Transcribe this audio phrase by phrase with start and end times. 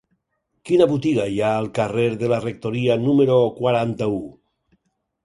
[0.69, 4.17] Quina botiga hi ha al carrer de la Rectoria número quaranta-u?